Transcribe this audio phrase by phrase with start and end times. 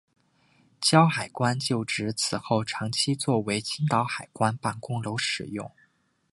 [0.81, 5.69] 胶海关旧址此后长期作为青岛海关办公楼使用。